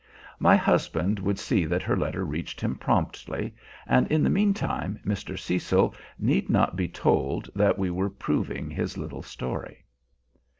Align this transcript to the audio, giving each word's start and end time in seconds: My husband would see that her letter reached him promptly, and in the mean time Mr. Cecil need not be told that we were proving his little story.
My 0.39 0.55
husband 0.55 1.19
would 1.19 1.37
see 1.37 1.63
that 1.65 1.83
her 1.83 1.95
letter 1.95 2.25
reached 2.25 2.59
him 2.59 2.73
promptly, 2.73 3.53
and 3.85 4.07
in 4.11 4.23
the 4.23 4.31
mean 4.31 4.51
time 4.51 4.99
Mr. 5.05 5.37
Cecil 5.37 5.93
need 6.17 6.49
not 6.49 6.75
be 6.75 6.87
told 6.87 7.51
that 7.53 7.77
we 7.77 7.91
were 7.91 8.09
proving 8.09 8.71
his 8.71 8.97
little 8.97 9.21
story. 9.21 9.85